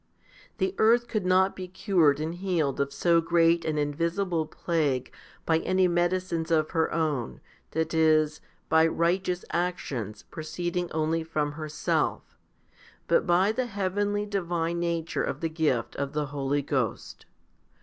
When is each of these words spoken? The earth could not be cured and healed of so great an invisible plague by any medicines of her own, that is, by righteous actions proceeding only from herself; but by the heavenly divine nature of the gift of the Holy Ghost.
The 0.57 0.73
earth 0.79 1.07
could 1.07 1.27
not 1.27 1.55
be 1.55 1.67
cured 1.67 2.19
and 2.19 2.33
healed 2.33 2.79
of 2.81 2.91
so 2.91 3.21
great 3.21 3.63
an 3.65 3.77
invisible 3.77 4.47
plague 4.47 5.13
by 5.45 5.59
any 5.59 5.87
medicines 5.87 6.49
of 6.49 6.71
her 6.71 6.91
own, 6.91 7.39
that 7.69 7.93
is, 7.93 8.41
by 8.67 8.87
righteous 8.87 9.45
actions 9.51 10.23
proceeding 10.23 10.91
only 10.91 11.21
from 11.23 11.51
herself; 11.51 12.35
but 13.07 13.27
by 13.27 13.51
the 13.51 13.67
heavenly 13.67 14.25
divine 14.25 14.79
nature 14.79 15.23
of 15.23 15.39
the 15.39 15.49
gift 15.49 15.95
of 15.97 16.13
the 16.13 16.25
Holy 16.33 16.63
Ghost. 16.63 17.27